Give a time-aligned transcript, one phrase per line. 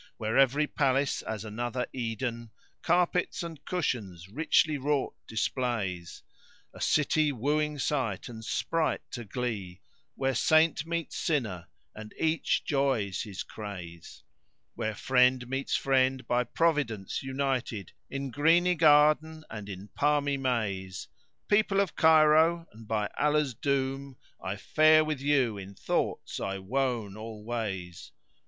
[0.17, 6.23] Where every palace, as another Eden, * Carpets and cushions richly wrought displays;
[6.73, 12.65] A city wooing sight and sprite to glee, * Where Saint meets Sinner and each
[12.65, 14.23] 'joys his craze;
[14.73, 21.09] Where friend meets friend, by Providence united * In greeny garden and in palmy maze:
[21.47, 26.57] People of Cairo, and by Allah's doom * I fare, with you in thoughts I
[26.57, 28.11] wone always!